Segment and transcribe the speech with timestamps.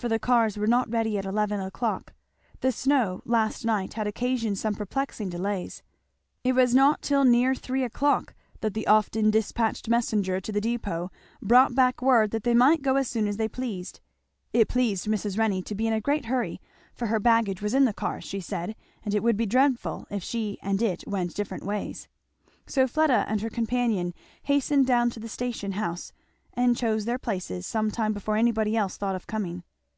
[0.00, 2.12] For the cars were not ready at eleven o'clock;
[2.60, 5.82] the snow last night had occasioned some perplexing delays.
[6.44, 11.08] It was not till near three o'clock that the often despatched messenger to the dépôt
[11.42, 13.98] brought back word that they might go as soon as they pleased.
[14.52, 15.36] It pleased Mrs.
[15.36, 16.60] Renney to be in a great hurry,
[16.94, 20.22] for her baggage was in the cars she said, and it would be dreadful if
[20.22, 22.06] she and it went different ways;
[22.68, 24.14] so Fleda and her companion
[24.44, 26.12] hastened down to the station house
[26.54, 29.64] and choose their places some time before anybody else thought of coming.